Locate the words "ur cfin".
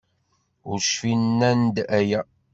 0.69-1.19